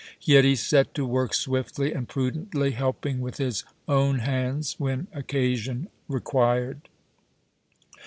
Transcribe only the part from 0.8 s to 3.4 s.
to work swiftly and prudently, helping with